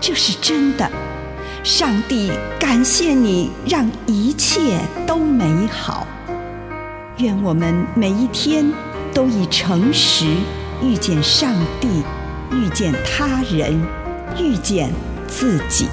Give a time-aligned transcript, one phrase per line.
[0.00, 0.88] 这是真的，
[1.64, 6.06] 上帝感谢你，让一切都美好。
[7.18, 8.72] 愿我们每一天
[9.12, 10.26] 都以诚实
[10.82, 12.04] 遇见上帝，
[12.52, 13.80] 遇见他人，
[14.38, 14.92] 遇见
[15.26, 15.88] 自己。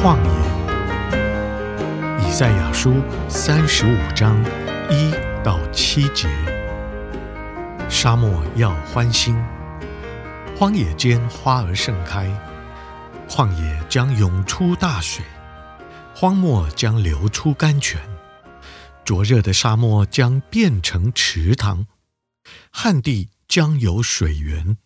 [0.00, 2.94] 旷野，以赛亚书
[3.28, 4.36] 三十五章
[4.90, 5.10] 一
[5.42, 6.28] 到七节。
[8.00, 9.34] 沙漠要欢欣，
[10.56, 12.28] 荒野间花儿盛开，
[13.28, 15.24] 旷野将涌出大水，
[16.14, 18.00] 荒漠将流出甘泉，
[19.04, 21.88] 灼热的沙漠将变成池塘，
[22.70, 24.76] 旱地将有水源。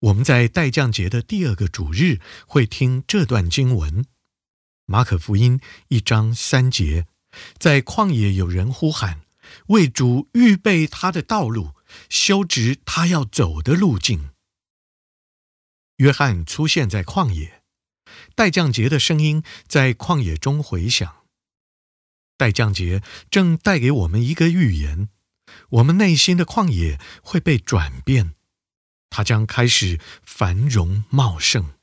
[0.00, 4.04] 我们在待降节的第二个主日会听这段经文，
[4.86, 7.06] 马可福音一章三节，
[7.56, 9.21] 在旷野有人呼喊。
[9.66, 11.74] 为主预备他的道路，
[12.08, 14.30] 修直他要走的路径。
[15.96, 17.62] 约翰出现在旷野，
[18.34, 21.24] 戴降节的声音在旷野中回响。
[22.36, 25.08] 戴降节正带给我们一个预言：
[25.68, 28.34] 我们内心的旷野会被转变，
[29.10, 31.74] 它将开始繁荣茂盛。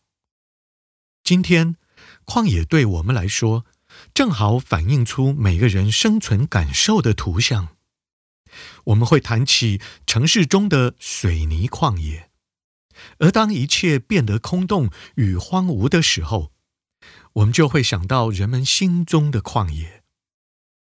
[1.24, 1.78] 今天，
[2.26, 3.66] 旷野对我们来说，
[4.14, 7.70] 正好反映出每个人生存感受的图像。
[8.86, 12.30] 我们会谈起城市中的水泥旷野，
[13.20, 16.52] 而当一切变得空洞与荒芜的时候，
[17.34, 20.04] 我们就会想到人们心中的旷野。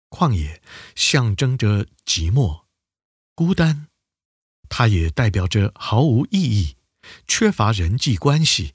[0.09, 0.61] 旷野
[0.95, 2.63] 象征着寂寞、
[3.35, 3.87] 孤单，
[4.67, 6.75] 它也代表着毫无意义、
[7.27, 8.73] 缺乏人际关系、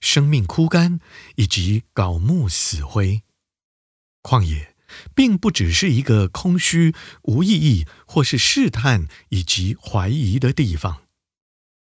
[0.00, 1.00] 生命枯干
[1.36, 3.22] 以及槁木死灰。
[4.24, 4.74] 旷野
[5.14, 11.02] 并不只是一个空虚、无意义，或是试探以及怀疑的地方，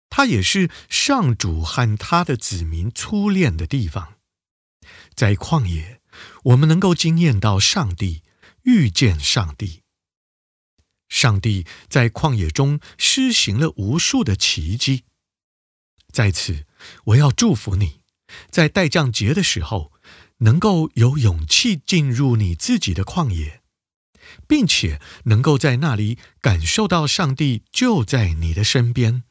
[0.09, 4.15] 它也是上主和他的子民初恋的地方。
[5.13, 6.01] 在旷野，
[6.45, 8.23] 我们能够惊艳到上帝，
[8.63, 9.81] 遇见上帝。
[11.09, 15.03] 上帝在旷野中施行了无数的奇迹。
[16.13, 16.65] 在此，
[17.05, 17.99] 我要祝福你，
[18.49, 19.90] 在待降节的时候，
[20.41, 23.61] 能够有勇气进入你自己的旷野，
[24.47, 29.23] 并且能够在那里感受到上帝就在你的身边，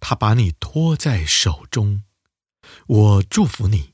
[0.00, 2.04] 他把你托在手中。
[2.86, 3.92] 我祝福你，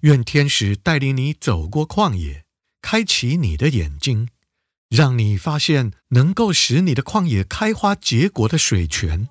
[0.00, 2.44] 愿天使带领你走过旷野，
[2.82, 4.28] 开启你的眼睛，
[4.90, 9.28] 让你发现能够使你的旷野开花结果的水泉。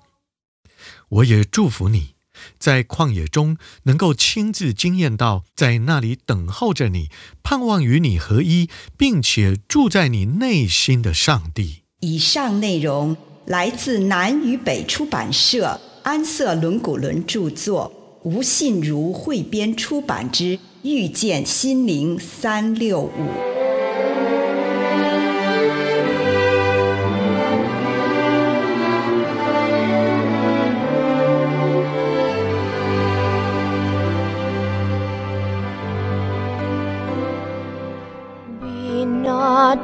[1.08, 2.15] 我也祝福你。
[2.58, 7.08] 在旷野中，能够亲自经验到在那里等候着你、
[7.42, 11.82] 盼望与你合一，并且住在你内心的上帝。
[12.00, 13.16] 以上内容
[13.46, 23.10] 来自南与北出版社安瑟伦古伦著作，吴信如汇编出版之《遇见心灵三六五》。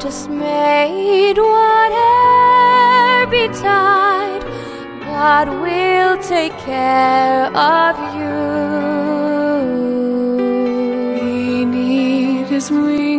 [0.03, 2.83] just made whatever
[3.31, 4.43] betide,
[5.05, 8.35] God will take care of you.
[11.21, 13.12] We need His.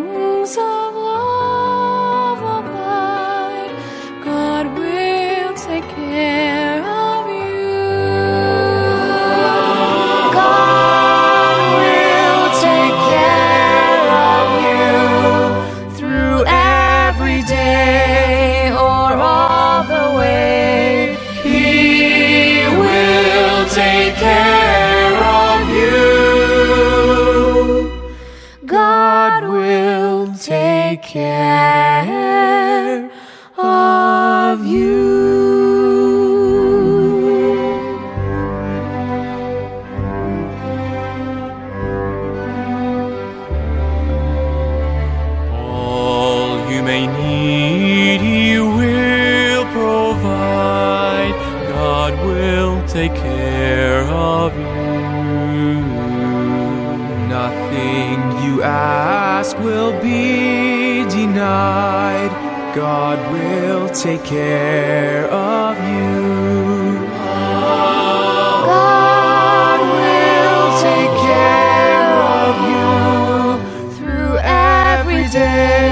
[34.63, 36.03] you.
[45.51, 51.35] All you may need, He will provide.
[51.69, 55.81] God will take care of you.
[57.27, 67.07] Nothing you ask will be denied God will take care of you.
[68.53, 75.82] God will take care of you through every day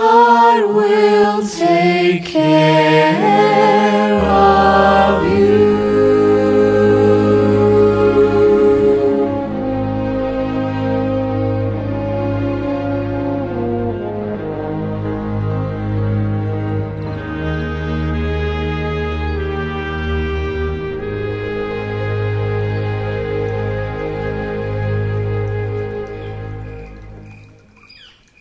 [0.00, 3.99] God will take care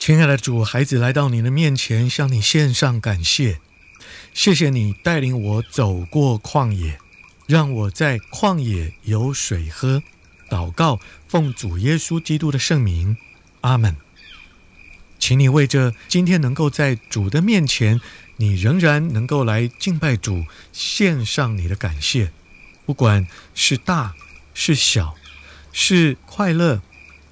[0.10, 3.60] 亲爱的主，孩子来到你的面前，向你献上感谢。
[4.34, 6.98] 谢谢你带领我走过旷野，
[7.46, 10.02] 让我在旷野有水喝。
[10.50, 13.18] 祷告，奉主耶稣基督的圣名，
[13.62, 13.96] 阿门。
[15.20, 18.02] 请你为着今天能够在主的面前，
[18.38, 22.32] 你仍然能够来敬拜主，献上你的感谢。
[22.84, 24.16] 不管是大
[24.56, 25.14] 是小，
[25.72, 26.82] 是快乐，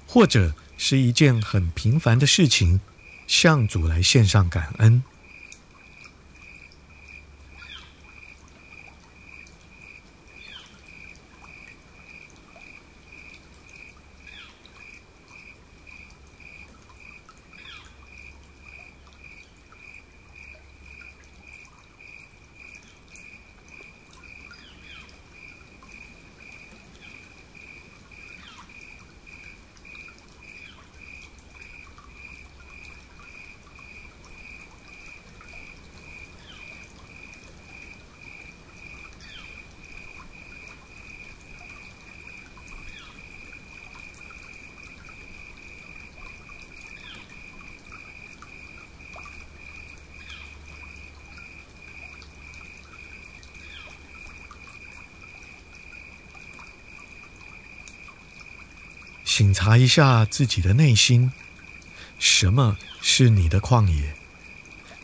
[0.06, 2.80] 或者是一件很平凡的事情，
[3.26, 5.02] 向主来献上感恩。
[59.28, 61.30] 省察一下自己的内心，
[62.18, 64.14] 什么是你的旷野？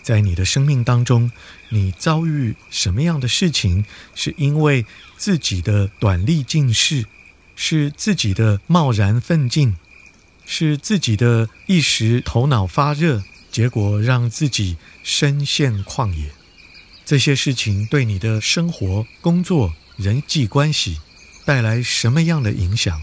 [0.02, 1.30] 在你的生命当中，
[1.68, 4.86] 你遭遇什么样的事情，是因为
[5.18, 7.04] 自己的短力近视，
[7.54, 9.76] 是自己的贸然奋进，
[10.46, 16.30] 是自己的一时头脑发热，结果让自己身陷旷野？
[17.04, 20.98] 这些事情对你的生活、工作、人际关系
[21.44, 23.02] 带来什么样的影响？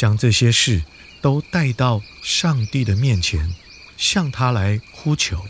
[0.00, 0.82] 将这些事
[1.20, 3.52] 都带到上帝的面前，
[3.98, 5.44] 向他来呼求。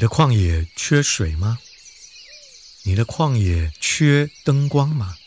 [0.00, 1.58] 你的旷野缺水吗？
[2.84, 5.18] 你的旷野缺灯光吗？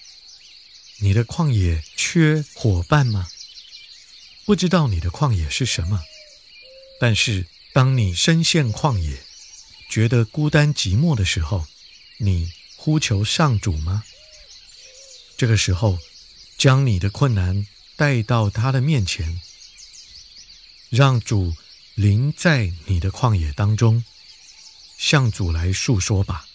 [0.98, 3.27] 你的旷野缺伙伴吗？
[4.46, 6.01] 不知道你的旷野是什么，
[7.00, 9.22] 但是当你身陷旷野，
[9.92, 11.68] 觉得孤单寂寞的时候，
[12.18, 14.03] 你呼求上主吗？
[15.38, 16.00] 这个时候，
[16.58, 19.39] 将你的困难带到他的面前，
[20.89, 21.53] 让主
[21.94, 24.03] 临在你的旷野当中，
[25.03, 26.45] 向主来述说吧。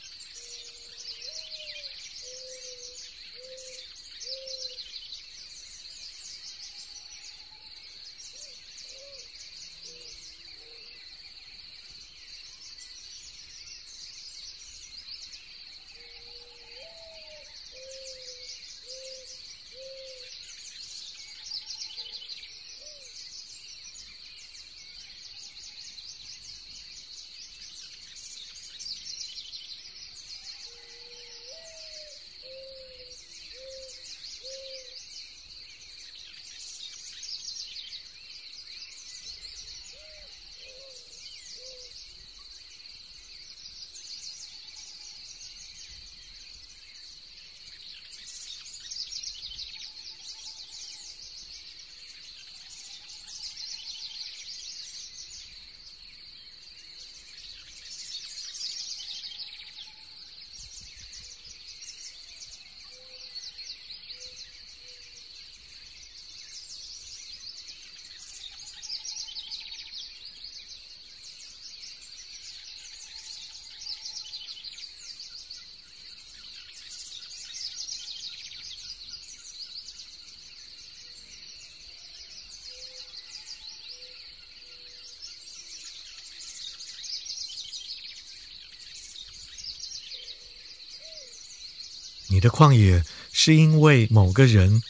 [92.28, 94.82] 你的旷野是因为某个人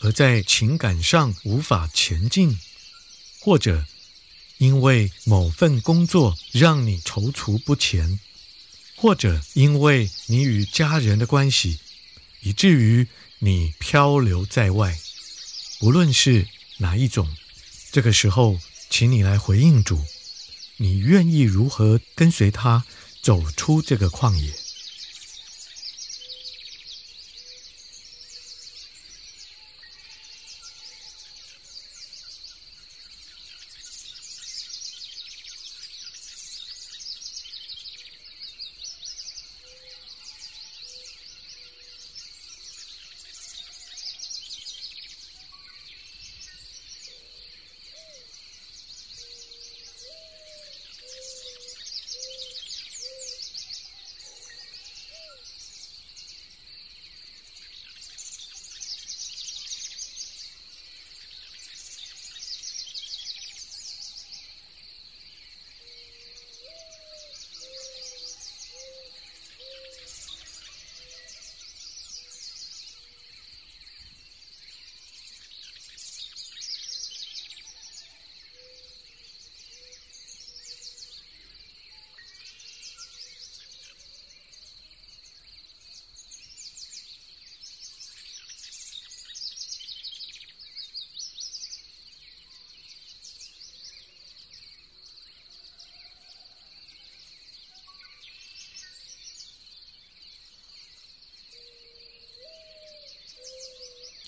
[0.00, 2.58] 而在情感上无法前进，
[3.40, 3.84] 或者
[4.58, 8.18] 因为某份工作让你踌躇不前，
[8.96, 11.78] 或者因为你与家人的关系，
[12.40, 13.08] 以至于
[13.40, 14.96] 你漂流在外。
[15.80, 16.46] 无论是
[16.78, 17.36] 哪一种，
[17.90, 20.04] 这个时候，请你来回应主，
[20.76, 22.84] 你愿意如何跟随他
[23.20, 24.54] 走出这个旷野？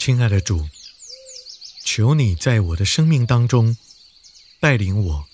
[0.09, 0.67] 亲爱的主，
[1.85, 3.77] 求你在我的生命当中
[4.59, 5.27] 带领我，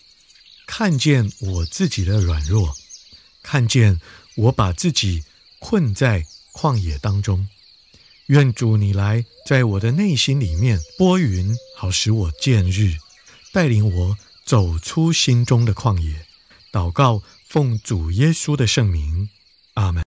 [0.67, 2.75] 看见我自己的软弱，
[3.41, 4.01] 看见
[4.35, 5.23] 我把自己
[5.61, 7.47] 困在旷野当中。
[8.27, 12.97] 愿主你来在我的内心里面拨云，好使我见日，
[13.53, 16.27] 带领我走出心中的旷野。
[16.73, 19.31] 祷告，奉主耶稣的圣名，
[19.75, 20.03] 阿门。